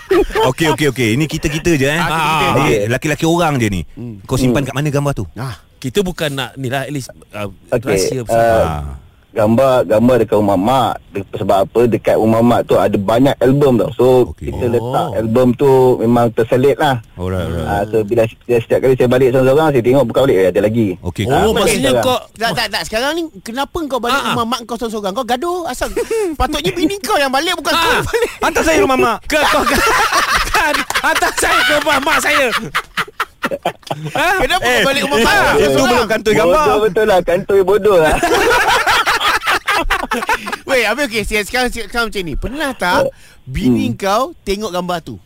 Okey 0.52 0.66
okey 0.74 0.86
okey 0.90 1.08
Ini 1.14 1.24
kita-kita 1.24 1.70
je 1.72 1.86
eh 1.86 1.96
Ah, 1.96 2.04
kita-kita. 2.04 2.20
Ah, 2.20 2.52
okey, 2.58 2.78
Laki-laki 2.90 3.24
orang 3.24 3.56
je 3.56 3.68
ni 3.70 3.80
Kau 4.26 4.36
simpan 4.36 4.60
kat 4.60 4.74
mana 4.74 4.90
gambar 4.90 5.12
tu 5.14 5.24
Ah, 5.32 5.56
Kita 5.78 6.02
bukan 6.02 6.30
nak 6.30 6.50
ni 6.54 6.68
lah 6.68 6.84
at 6.84 6.92
least 6.92 7.08
uh, 7.32 7.48
Okey, 7.70 7.86
rahsia 7.88 8.20
uh, 8.20 8.24
bersama. 8.26 9.00
Ah. 9.32 9.38
gambar 9.38 9.72
gambar 9.86 10.16
dekat 10.18 10.36
rumah 10.36 10.58
mak 10.58 10.92
De- 11.08 11.24
sebab 11.34 11.56
apa 11.62 11.80
dekat 11.86 12.16
rumah 12.16 12.40
mak 12.40 12.60
tu 12.62 12.74
ada 12.74 12.92
banyak 12.94 13.32
album 13.38 13.76
tau 13.76 13.90
so 13.90 14.06
okay. 14.28 14.48
kita 14.48 14.64
Oh. 14.64 14.70
letak 14.70 15.08
album 15.16 15.46
tu 15.52 15.70
memang 15.98 16.28
terselit 16.30 16.76
lah 16.76 17.00
Alright 17.14 17.40
alright 17.42 17.64
Ah, 17.64 17.82
so 17.82 18.00
bila 18.02 18.22
bila 18.42 18.58
setiap 18.58 18.78
kali 18.78 18.92
saya 18.92 19.08
balik 19.08 19.28
seorang-seorang 19.30 19.68
saya 19.70 19.82
tengok 19.82 20.04
buka 20.06 20.20
balik 20.22 20.36
eh, 20.36 20.48
ada 20.48 20.60
lagi. 20.62 20.86
Okey 20.98 21.24
Oh, 21.24 21.32
kau- 21.32 21.54
maksudnya 21.54 21.90
sekarang. 21.90 22.04
kau 22.04 22.18
tak 22.34 22.50
tak 22.52 22.66
tak 22.68 22.82
sekarang 22.84 23.12
ni 23.14 23.22
kenapa 23.40 23.76
kau 23.82 23.98
balik 23.98 24.14
Ah, 24.14 24.22
ah. 24.22 24.32
rumah 24.32 24.46
mak 24.46 24.60
kau 24.62 24.76
seorang-seorang? 24.76 25.12
Kau 25.14 25.24
gaduh 25.24 25.58
asal 25.64 25.88
patutnya 26.34 26.70
bini 26.70 26.96
kau 26.98 27.16
yang 27.16 27.30
balik 27.30 27.52
bukan 27.54 27.72
kau 27.72 27.88
Ah. 27.90 28.00
balik. 28.02 28.30
Hantar 28.38 28.62
saya 28.62 28.78
rumah 28.78 28.98
mak 28.98 29.16
ke 29.26 29.38
kau 29.42 29.62
kan 30.52 30.74
hantar 31.02 31.32
saya 31.34 31.58
ke 31.62 31.72
rumah 31.78 31.98
mak 32.00 32.18
saya. 32.18 32.46
ha? 34.12 34.26
Kenapa 34.38 34.62
Eh, 34.62 34.72
kau 34.72 34.86
balik 34.86 35.02
rumah 35.04 35.18
mak 35.20 35.32
eh, 35.32 35.40
kau 35.42 35.56
Itu 35.58 35.82
belum 35.84 36.06
kantoi 36.06 36.32
gambar 36.32 36.62
Bodoh 36.62 36.78
betul 36.80 37.06
lah 37.06 37.18
kantoi 37.20 37.60
bodoh 37.62 37.96
lah. 37.98 38.14
Weh, 40.68 40.82
habis 40.84 41.08
okey, 41.08 41.22
sekarang, 41.24 41.46
sekarang, 41.48 41.88
sekarang 41.88 42.06
macam 42.12 42.22
ni. 42.22 42.34
Pernah 42.36 42.70
tak 42.76 43.10
bini 43.44 43.92
Hmm. 43.92 43.98
kau 43.98 44.24
tengok 44.44 44.70
gambar 44.72 44.98
tu? 45.02 45.16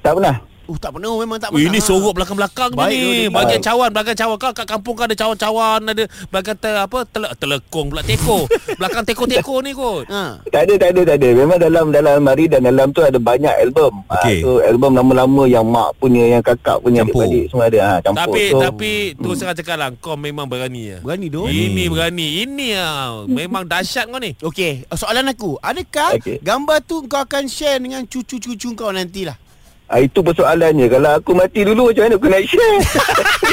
tak 0.00 0.14
pernah. 0.14 0.38
Oh, 0.66 0.74
tak 0.74 0.90
pernah 0.92 1.14
memang 1.14 1.38
tak 1.38 1.48
Oh, 1.48 1.56
pernah. 1.56 1.68
ini 1.68 1.78
sorok 1.78 2.12
belakang-belakang 2.12 2.70
je 2.70 2.76
Baik, 2.76 2.90
ni. 2.92 3.06
dia- 3.22 3.30
Baik. 3.30 3.62
cawan, 3.62 3.88
belakang 3.88 4.16
cawan. 4.16 4.36
Kau 4.36 4.50
kat 4.50 4.66
kampung 4.66 4.94
kau 4.94 5.06
ada 5.06 5.14
cawan-cawan, 5.14 5.80
ada 5.86 6.04
belakang 6.26 6.56
te, 6.56 6.68
apa? 6.68 6.98
Tele, 7.06 7.28
telekong 7.34 7.86
pula 7.88 8.02
teko. 8.02 8.50
belakang 8.78 9.04
teko-teko 9.04 9.54
ni 9.62 9.70
kot. 9.70 10.04
Ha. 10.08 10.42
Tak 10.44 10.62
ada 10.62 10.74
tak 10.76 10.90
ada 10.90 11.00
tak 11.04 11.16
ada. 11.16 11.28
Memang 11.32 11.58
dalam 11.60 11.84
dalam 11.88 12.12
almari 12.18 12.44
dan 12.46 12.62
dalam 12.62 12.90
tu 12.90 12.98
ada 13.00 13.14
banyak 13.16 13.54
album. 13.56 14.02
Okey. 14.08 14.38
Ah, 14.38 14.42
so 14.42 14.50
album 14.60 14.90
lama-lama 14.92 15.42
yang 15.46 15.62
mak 15.64 15.94
punya, 15.96 16.26
yang 16.28 16.42
kakak 16.42 16.82
punya, 16.82 17.02
Campur. 17.02 17.22
adik-adik 17.22 17.44
semua 17.46 17.64
ada. 17.64 17.78
Ha, 17.78 17.92
campur. 18.00 18.20
Tapi 18.26 18.42
so, 18.44 18.58
tapi 18.60 18.92
terus 19.14 19.36
terang 19.38 19.56
cakap 19.56 19.76
lah 19.76 19.88
kau 19.96 20.16
memang 20.16 20.46
berani 20.46 20.82
ya. 20.88 20.98
Berani 20.98 21.26
tu. 21.28 21.46
Ini 21.46 21.84
berani. 21.86 22.28
Ini 22.42 22.68
ah 22.74 23.22
memang 23.24 23.62
dahsyat 23.64 24.10
kau 24.10 24.18
ni. 24.18 24.34
Okey, 24.36 24.82
soalan 24.90 25.30
aku. 25.30 25.54
Adakah 25.60 26.18
Okey. 26.18 26.42
gambar 26.42 26.82
tu 26.82 27.06
kau 27.06 27.22
akan 27.22 27.46
share 27.46 27.78
dengan 27.78 28.02
cucu-cucu 28.02 28.74
kau 28.74 28.90
nantilah? 28.90 29.38
Ah, 29.90 30.00
itu 30.02 30.22
persoalannya. 30.22 30.86
Kalau 30.90 31.10
aku 31.18 31.34
mati 31.34 31.60
dulu 31.62 31.90
macam 31.90 32.02
mana 32.06 32.14
aku 32.18 32.28
nak 32.30 32.42
share? 32.46 32.78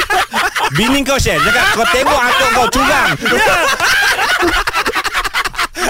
Bini 0.78 1.04
kau 1.06 1.18
share. 1.20 1.38
Cakap 1.38 1.64
kau 1.76 1.86
tengok 1.92 2.18
atuk 2.18 2.50
kau 2.54 2.66
curang 2.80 3.10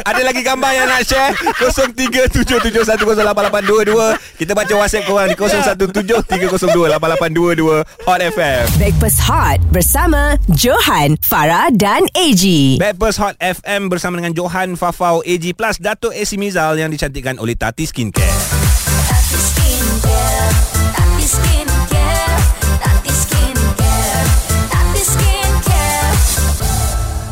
Ada 0.05 0.21
lagi 0.21 0.45
gambar 0.45 0.69
yang 0.75 0.91
nak 0.91 1.07
share? 1.07 1.33
0377108822 1.65 4.43
Kita 4.43 4.53
baca 4.53 4.75
WhatsApp 4.77 5.09
korang 5.09 5.33
di 5.33 5.37
0173028822 5.39 8.05
Hot 8.05 8.21
FM 8.21 8.65
Breakfast 8.77 9.25
Hot 9.25 9.65
bersama 9.73 10.37
Johan, 10.53 11.17
Farah 11.25 11.73
dan 11.73 12.05
AG. 12.13 12.77
Backpast 12.77 13.17
Hot 13.23 13.33
FM 13.39 13.89
bersama 13.89 14.21
dengan 14.21 14.37
Johan 14.37 14.77
Fafau 14.77 15.25
AG 15.25 15.57
Plus 15.57 15.81
Dato' 15.81 16.13
AC 16.13 16.37
Mizal 16.37 16.77
yang 16.77 16.93
dicantikkan 16.93 17.41
oleh 17.41 17.57
Tati 17.57 17.89
Skincare 17.89 18.64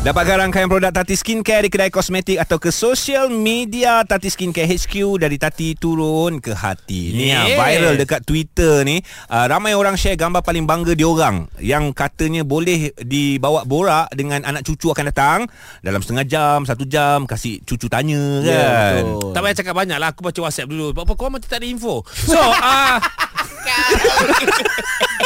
Dapatkan 0.03 0.35
rangkaian 0.35 0.67
produk 0.67 0.91
Tati 0.91 1.15
Skincare 1.15 1.63
di 1.63 1.71
kedai 1.71 1.87
kosmetik 1.87 2.35
atau 2.35 2.59
ke 2.59 2.75
social 2.75 3.31
media 3.31 4.03
Tati 4.03 4.27
Skincare 4.27 4.67
HQ 4.67 5.15
dari 5.15 5.39
Tati 5.39 5.79
turun 5.79 6.43
ke 6.43 6.51
hati. 6.51 7.15
Ni 7.15 7.31
yes. 7.31 7.55
viral 7.55 7.95
dekat 7.95 8.19
Twitter 8.27 8.83
ni. 8.83 8.99
Uh, 9.31 9.47
ramai 9.47 9.71
orang 9.79 9.95
share 9.95 10.19
gambar 10.19 10.43
paling 10.43 10.67
bangga 10.67 10.91
diorang 10.91 11.47
yang 11.63 11.95
katanya 11.95 12.43
boleh 12.43 12.91
dibawa 12.99 13.63
borak 13.63 14.11
dengan 14.11 14.43
anak 14.43 14.67
cucu 14.67 14.91
akan 14.91 15.07
datang 15.07 15.39
dalam 15.79 16.03
setengah 16.03 16.27
jam, 16.27 16.59
satu 16.67 16.83
jam 16.83 17.23
kasih 17.23 17.63
cucu 17.63 17.87
tanya 17.87 18.43
kan. 18.43 19.07
betul. 19.07 19.31
Tak 19.31 19.39
payah 19.39 19.55
cakap 19.55 19.73
banyak 19.87 19.97
lah 20.03 20.11
Aku 20.11 20.19
baca 20.19 20.39
WhatsApp 20.43 20.67
dulu 20.67 20.91
apa 20.91 21.11
kau 21.15 21.31
macam 21.31 21.47
tak 21.47 21.63
ada 21.63 21.67
info 21.71 22.03
So 22.27 22.43
ah 22.43 22.99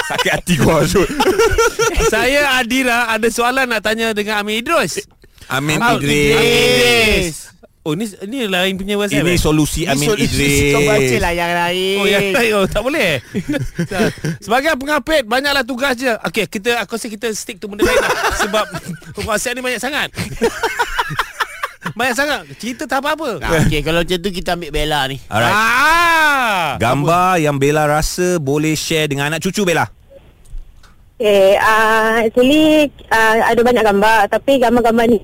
Sakit 0.08 0.32
hati 0.32 0.53
kau 0.56 0.79
Azul. 0.79 1.03
Saya 2.13 2.56
Adira 2.56 3.12
Ada 3.12 3.27
soalan 3.27 3.67
nak 3.67 3.84
tanya 3.84 4.15
Dengan 4.15 4.39
Amin 4.39 4.63
Idrus 4.63 5.03
Amin 5.48 5.79
Ah, 5.79 5.96
Idris. 5.96 6.36
Idris. 6.36 7.36
Oh 7.88 7.96
ni 7.96 8.03
ni 8.27 8.51
lain 8.51 8.75
punya 8.75 9.00
WhatsApp 9.00 9.24
Ini 9.24 9.32
eh? 9.32 9.39
solusi 9.39 9.88
Amin 9.88 10.12
solusi 10.12 10.27
Idris. 10.27 10.75
Kau 10.75 10.84
baca 10.84 11.15
lah 11.24 11.32
yang 11.32 11.53
lain. 11.56 11.98
Oh 12.03 12.06
ya 12.06 12.20
oh, 12.60 12.67
tak 12.67 12.84
boleh. 12.84 13.24
Sebagai 14.44 14.75
pengapit 14.75 15.24
banyaklah 15.24 15.63
tugas 15.63 15.96
je. 15.96 16.12
Okey, 16.27 16.51
kita 16.51 16.84
aku 16.84 17.00
rasa 17.00 17.08
kita 17.08 17.32
stick 17.32 17.63
tu 17.63 17.72
benda 17.72 17.88
lain 17.88 17.96
lah 17.96 18.12
sebab 18.44 18.65
WhatsApp 19.32 19.56
ni 19.56 19.63
banyak 19.63 19.79
sangat. 19.79 20.12
Banyak 21.98 22.16
sangat. 22.16 22.39
Cerita 22.62 22.86
tak 22.86 23.01
apa-apa. 23.01 23.42
Ah, 23.42 23.66
Okey, 23.66 23.82
kalau 23.82 24.06
macam 24.06 24.18
tu 24.22 24.30
kita 24.30 24.54
ambil 24.54 24.70
Bella 24.70 25.00
ni. 25.10 25.18
Alright. 25.25 25.56
Ah. 25.58 26.66
Gambar 26.77 27.42
yang 27.42 27.58
Bella 27.58 27.89
rasa 27.89 28.38
boleh 28.38 28.77
share 28.77 29.10
dengan 29.10 29.34
anak 29.34 29.42
cucu 29.42 29.66
Bella. 29.66 29.89
Okay, 31.18 31.58
uh, 31.58 32.22
actually 32.30 32.94
uh, 33.10 33.36
ada 33.42 33.58
banyak 33.66 33.82
gambar 33.82 34.30
tapi 34.30 34.62
gambar-gambar 34.62 35.06
ni 35.10 35.18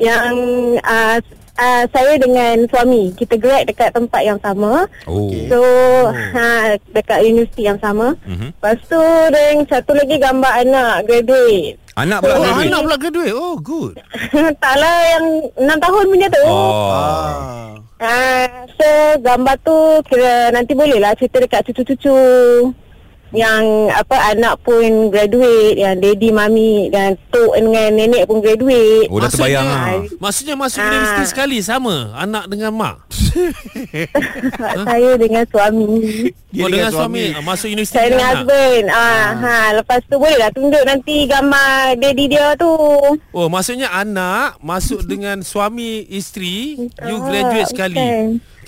yang 0.00 0.32
uh, 0.80 1.20
uh, 1.58 1.84
saya 1.92 2.16
dengan 2.16 2.64
suami 2.70 3.12
kita 3.12 3.36
grad 3.36 3.68
dekat 3.68 3.92
tempat 3.92 4.24
yang 4.24 4.40
sama. 4.40 4.88
Oh. 5.04 5.28
So 5.50 5.60
uh, 6.08 6.80
dekat 6.94 7.28
universiti 7.28 7.68
yang 7.68 7.76
sama. 7.82 8.16
Mhm. 8.24 8.56
Lepas 8.56 8.78
tu 8.88 9.02
dan 9.28 9.68
satu 9.68 9.92
lagi 9.92 10.16
gambar 10.16 10.52
anak 10.64 10.94
graduate. 11.04 11.76
Anak 11.98 12.18
pula 12.22 12.34
Oh, 12.34 12.42
graduate. 12.46 12.68
anak 12.70 12.80
pula 12.86 12.96
graduate. 12.96 13.34
Oh, 13.34 13.54
good. 13.58 13.94
Taklah 14.62 14.96
yang 15.18 15.24
6 15.58 15.66
tahun 15.82 16.04
punya 16.06 16.26
tu. 16.30 16.42
Oh. 16.46 16.94
Ah. 16.94 17.74
Uh, 17.98 18.46
so 18.78 18.86
gambar 19.18 19.58
tu 19.66 19.74
kira 20.06 20.54
nanti 20.54 20.70
boleh 20.70 21.02
lah 21.02 21.18
cerita 21.18 21.42
dekat 21.42 21.66
cucu-cucu 21.66 22.14
yang 23.30 23.62
apa 23.90 24.32
anak 24.32 24.56
pun 24.60 24.82
graduate 25.08 25.76
yang 25.76 25.96
daddy 25.96 26.28
mami 26.28 26.88
dan 26.88 27.12
tok 27.28 27.54
dengan 27.54 27.92
nenek 27.92 28.24
pun 28.24 28.38
graduate 28.38 29.06
Oh 29.06 29.16
dah 29.16 29.28
terbayang 29.28 29.66
ah. 29.66 30.00
Maksudnya 30.16 30.54
masuk 30.54 30.78
Ah. 30.78 30.88
universiti 30.88 31.24
sekali 31.26 31.58
sama 31.58 32.12
anak 32.14 32.46
dengan 32.46 32.72
mak. 32.72 32.96
saya 34.82 35.10
dengan 35.14 35.44
suami 35.46 35.86
Dia 36.48 36.64
oh, 36.64 36.68
dengan 36.68 36.88
dengan 36.88 36.90
suami, 36.90 37.22
suami. 37.22 37.36
Ah, 37.36 37.44
masuk 37.44 37.68
universiti 37.68 37.94
saya 37.94 38.08
dengan 38.08 38.24
anak. 38.24 38.36
husband 38.40 38.84
ah, 38.88 39.26
ha 39.34 39.56
lepas 39.76 40.00
tu 40.02 40.16
boleh 40.16 40.38
lah 40.38 40.50
tunjuk 40.50 40.82
nanti 40.82 41.16
gambar 41.24 41.74
daddy 41.96 42.24
dia 42.26 42.46
tu 42.56 42.72
Oh, 43.30 43.46
maksudnya 43.46 43.88
anak 43.90 44.56
masuk 44.58 45.04
dengan 45.04 45.40
suami 45.40 46.02
isteri, 46.08 46.74
you 46.80 47.16
graduate 47.20 47.68
sekali. 47.68 47.94
bukan. 47.94 48.26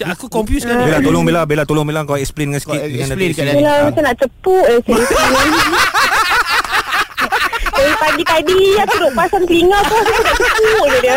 Aku 0.08 0.32
confused 0.32 0.64
kan. 0.64 0.80
Bella 0.80 0.98
tolong 1.04 1.24
Bella 1.28 1.42
Bella 1.44 1.64
tolong 1.68 1.84
Bella 1.84 2.08
kau 2.08 2.16
explain 2.16 2.54
dengan 2.54 2.60
sikit 2.64 2.80
Kau 2.80 2.88
dengan 2.88 3.08
explain 3.12 3.30
kat. 3.36 3.44
Yelah 3.52 3.76
macam 3.84 4.02
nak 4.04 4.16
cepuk 4.16 4.64
eh 4.68 4.78
Dari 7.80 7.94
pagi 7.96 8.24
tadi 8.24 8.58
aku 8.76 8.94
duduk 9.00 9.12
pasang 9.16 9.44
telinga 9.48 9.78
tu 9.84 9.94
Aku 9.96 10.10
nak 10.20 10.34
cepuk 10.36 10.84
je 10.88 10.98
dia 11.00 11.16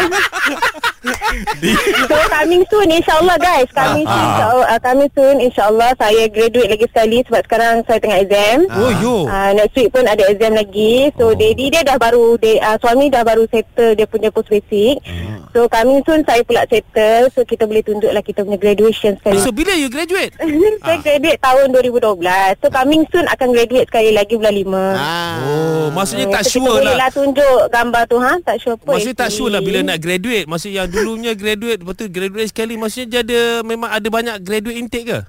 So 1.03 2.15
coming 2.31 2.63
soon 2.71 2.87
insyaAllah 2.87 3.35
guys. 3.35 3.67
Coming 3.75 4.07
soon 4.07 4.23
insyaAllah 4.23 4.67
uh, 4.71 4.79
Coming 4.79 5.11
soon 5.11 5.35
insyaAllah 5.43 5.91
Saya 5.99 6.23
graduate 6.31 6.69
lagi 6.71 6.85
sekali 6.87 7.17
Sebab 7.27 7.41
sekarang 7.43 7.75
saya 7.83 7.99
tengah 7.99 8.19
exam. 8.23 8.57
Oh 8.71 8.91
yo. 9.03 9.15
Uh, 9.27 9.51
next 9.51 9.75
week 9.75 9.91
pun 9.91 10.07
ada 10.07 10.23
exam 10.31 10.55
lagi. 10.55 11.11
So 11.19 11.31
oh. 11.31 11.35
daddy 11.35 11.65
dia 11.75 11.81
dah 11.83 11.99
baru 11.99 12.39
dia, 12.39 12.63
uh, 12.63 12.77
Suami 12.79 13.11
dah 13.11 13.23
baru 13.27 13.43
settle 13.51 13.99
Dia 13.99 14.07
punya 14.07 14.31
post 14.31 14.47
basic 14.47 15.03
So 15.51 15.67
coming 15.67 15.99
soon 16.07 16.23
Saya 16.23 16.41
pula 16.47 16.63
settle. 16.71 17.27
So 17.35 17.43
kita 17.43 17.67
boleh 17.67 17.83
tunjuklah 17.83 18.23
Kita 18.23 18.47
punya 18.47 18.59
graduation 18.59 19.19
sekali. 19.19 19.43
So 19.43 19.51
bila 19.51 19.75
you 19.75 19.91
graduate? 19.91 20.31
Saya 20.87 20.97
graduate 21.03 21.39
tahun 21.43 21.65
2012 21.99 22.63
So 22.63 22.67
coming 22.71 23.03
soon 23.11 23.27
Akan 23.27 23.51
graduate 23.51 23.91
sekali 23.91 24.15
lagi 24.15 24.39
Bulan 24.39 24.55
5 24.55 24.71
Ah. 24.93 25.35
Oh 25.43 25.85
maksudnya 25.91 26.31
tak 26.31 26.47
so, 26.47 26.59
sure 26.59 26.63
Kita 26.63 26.79
boleh 26.79 26.95
lah. 26.95 27.07
lah 27.07 27.09
tunjuk 27.11 27.61
Gambar 27.69 28.03
tu 28.07 28.17
ha? 28.23 28.33
Tak 28.39 28.55
sure 28.61 28.75
apa 28.79 28.91
Maksudnya 28.95 29.17
tak 29.19 29.29
sure 29.33 29.51
lah 29.51 29.61
bila 29.63 29.79
nak 29.83 29.97
graduate. 29.99 30.45
Maksudnya 30.47 30.83
yang 30.83 30.89
dulunya 30.93 31.33
graduate 31.33 31.81
Lepas 31.81 31.95
tu 31.97 32.05
graduate 32.07 32.47
sekali 32.47 32.77
Maksudnya 32.77 33.07
dia 33.09 33.19
ada 33.25 33.41
Memang 33.61 33.89
ada 33.89 34.07
banyak 34.07 34.35
graduate 34.39 34.77
intake 34.77 35.09
ke? 35.09 35.19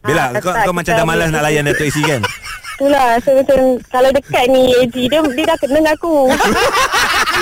Bella, 0.00 0.32
Ah, 0.32 0.40
kau, 0.40 0.48
tak, 0.48 0.64
kau 0.64 0.72
kita 0.72 0.72
macam 0.72 0.92
dah 0.94 1.04
malas 1.04 1.28
boleh- 1.28 1.34
nak 1.34 1.42
layan 1.44 1.64
Dato' 1.66 1.84
AC 1.84 1.98
kan? 2.00 2.22
Itulah 2.80 3.20
so, 3.20 3.36
macam 3.36 3.58
Kalau 3.84 4.08
dekat 4.08 4.44
ni 4.48 4.62
AG 4.72 4.96
Dia, 4.96 5.20
dia 5.20 5.44
dah 5.44 5.56
kena 5.58 5.72
dengan 5.76 5.92
aku. 5.92 6.14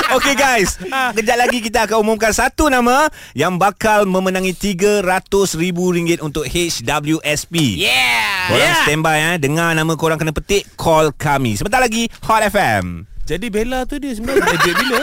Okay 0.09 0.33
guys. 0.33 0.81
Kejap 1.15 1.37
lagi 1.37 1.61
kita 1.61 1.85
akan 1.85 2.01
umumkan 2.01 2.33
satu 2.33 2.67
nama 2.67 3.07
Yang 3.33 3.55
bakal 3.61 4.09
memenangi 4.09 4.51
RM300,000 4.51 5.79
untuk 6.19 6.43
HWSP 6.43 7.55
Yeah! 7.79 8.49
Korang 8.49 8.65
yeah. 8.65 8.83
standby 8.83 9.17
eh. 9.21 9.37
Dengar 9.37 9.77
nama 9.77 9.93
korang 9.95 10.19
kena 10.19 10.33
petik 10.33 10.67
Call 10.75 11.13
kami. 11.13 11.55
Sebentar 11.55 11.79
lagi 11.79 12.11
Hot 12.25 12.43
FM 12.43 13.07
Jadi 13.23 13.47
Bella 13.47 13.85
tu 13.85 14.01
dia 14.01 14.11
sebenarnya 14.11 14.43
graduate 14.43 14.79
bila? 14.81 15.03